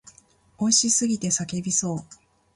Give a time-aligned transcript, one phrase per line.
[0.59, 1.99] 美味しすぎて叫びそう。